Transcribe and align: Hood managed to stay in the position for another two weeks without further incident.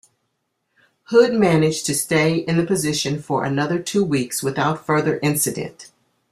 Hood 1.11 1.31
managed 1.33 1.85
to 1.85 1.93
stay 1.93 2.37
in 2.37 2.57
the 2.57 2.65
position 2.65 3.21
for 3.21 3.45
another 3.45 3.77
two 3.77 4.03
weeks 4.03 4.41
without 4.41 4.83
further 4.83 5.19
incident. 5.21 5.91